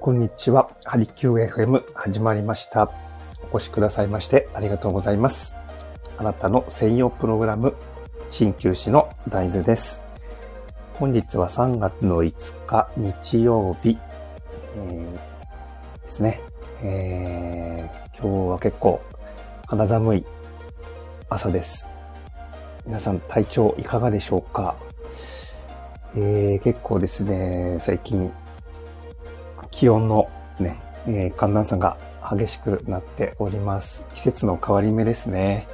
[0.00, 0.70] こんにちは。
[0.86, 2.90] ハリキュー FM 始まりました。
[3.52, 5.56] お越しくださいましてありがとうございます。
[6.16, 7.74] あなたの専用プログラム、
[8.30, 10.00] 鍼灸師の大豆です。
[10.94, 13.98] 本日は3月の5日日曜日、
[14.78, 16.40] えー、ですね。
[16.82, 19.02] えー、今日は結構
[19.66, 20.24] 肌寒い
[21.28, 21.90] 朝です。
[22.86, 24.74] 皆さん体調いかがでしょうか？
[26.16, 28.32] えー、結構ですね、最近、
[29.80, 31.96] 気温のね、えー、寒暖差が
[32.30, 34.06] 激しくなっております。
[34.14, 35.66] 季節の変わり目ですね。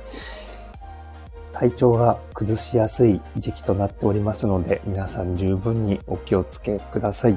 [1.53, 7.33] 体調が崩しやすい時期となっておりますので、皆さん十分にお気をつけください。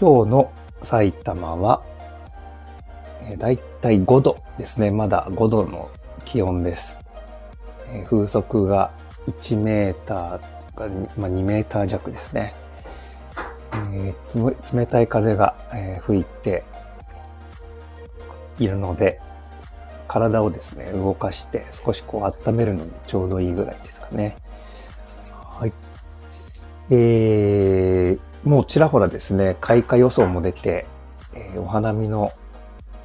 [0.00, 1.84] 今日の埼玉は、
[3.28, 4.90] えー、だいたい5度ですね。
[4.90, 5.88] まだ5度の
[6.24, 6.98] 気温です。
[7.92, 8.90] えー、風速が
[9.28, 12.56] 1メーターまあ、2メーター弱ですね。
[13.92, 16.64] えー、冷たい風が、えー、吹いて
[18.58, 19.20] いるので、
[20.08, 24.36] 体をですね、動かして少しこう温めるのにちょうどいいぐらいですかね。
[25.32, 25.72] はい。
[26.90, 30.86] えー、もうちらほらですね、開花予想も出て、
[31.34, 32.32] えー、お花見の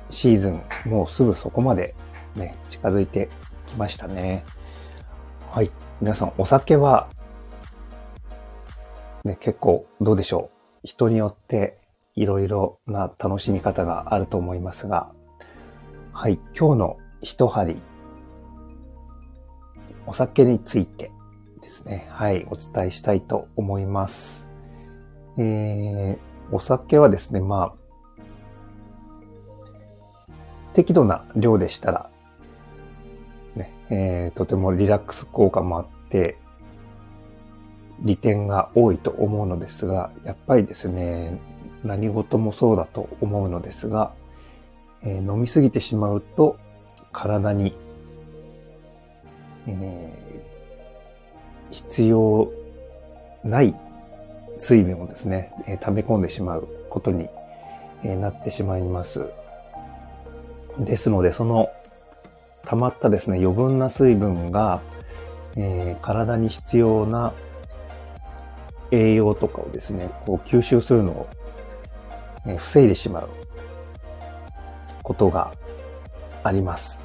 [0.09, 1.95] シーズン、もうすぐそこまで
[2.35, 3.30] ね、近づいて
[3.67, 4.44] きましたね。
[5.50, 5.72] はい。
[6.00, 7.08] 皆さん、お酒は
[9.23, 10.60] ね、結構どうでしょう？
[10.83, 11.77] 人によって
[12.15, 15.11] いろいろな楽しみ方があると思いますが、
[16.11, 17.81] はい、今日の一針、
[20.07, 21.11] お酒について
[21.61, 24.47] ですね、はい、お伝えしたいと思います。
[25.38, 28.23] えー、お酒はですね、まあ、
[30.73, 32.09] 適度な量でしたら、
[33.55, 36.38] ね、えー、とてもリラックス効果もあって、
[38.01, 41.39] 利点が多いと思うのですが、やっぱりですね、
[41.84, 44.12] 何事もそうだと思うのですが、
[45.03, 46.57] えー、飲みすぎてしまうと
[47.12, 47.75] 体に、
[49.67, 52.51] えー、必要
[53.44, 53.75] ない
[54.57, 57.28] 水分をですね、えー、溜め込んでしまうことに、
[58.03, 59.28] えなってしまいます。
[60.79, 61.69] ですので、その
[62.66, 64.81] 溜まったですね、余分な水分が、
[65.56, 67.31] え体に必要な
[68.91, 71.28] 栄養とかをですね、こう吸収するのを、
[72.46, 73.29] え防いでしまう
[75.03, 75.52] ことが
[76.44, 77.00] あります。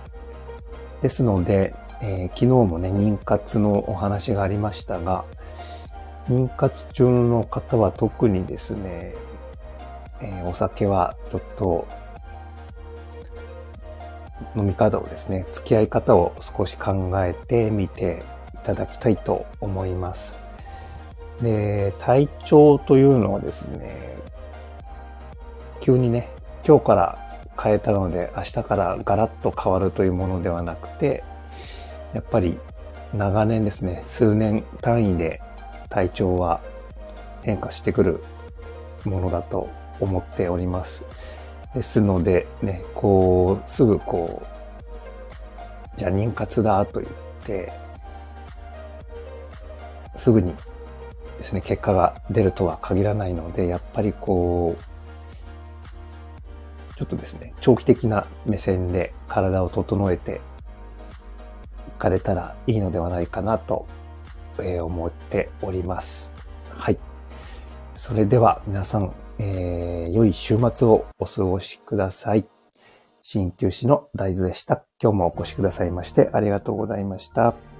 [1.02, 5.24] ですので、えー、昨日もね、妊活のお話がありましたが、
[6.28, 9.14] 妊活中の方は特にですね、
[10.20, 11.86] えー、お酒はちょっと
[14.56, 18.22] 飲み方をですね、付き合い方を少し考えてみて
[18.54, 20.45] いただきたいと思います。
[21.40, 24.16] で、体調というのはですね、
[25.80, 26.30] 急にね、
[26.66, 27.18] 今日から
[27.62, 31.22] 変えたので明日からガラッと変わるというものではなくて、
[32.14, 32.58] やっぱり
[33.14, 35.40] 長年ですね、数年単位で
[35.88, 36.60] 体調は
[37.42, 38.24] 変化してくる
[39.04, 39.68] ものだと
[40.00, 41.04] 思っております。
[41.74, 47.12] ですので、ね、こう、すぐこう、じゃあ妊活だと言っ
[47.44, 47.72] て、
[50.16, 50.54] すぐに
[51.38, 54.96] ですね、結果が出るとは限らないので、やっぱりこう、
[56.96, 60.40] ちょっとですね、長期的な目線で体を整えて
[61.88, 63.86] いかれたらいいのではないかなと、
[64.58, 66.32] え思っております。
[66.70, 66.98] はい。
[67.94, 72.48] それでは皆さん、えー、良い週末をお過ごしください。
[73.22, 74.84] 鍼灸師の大豆でした。
[75.02, 77.75] 今日もお越しくださいましてありがとうございました。